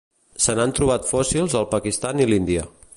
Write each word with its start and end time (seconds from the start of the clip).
Se 0.45 0.55
n'han 0.59 0.73
trobat 0.79 1.05
fòssils 1.11 1.57
al 1.61 1.69
Pakistan 1.77 2.25
i 2.25 2.29
l'Índia. 2.33 2.67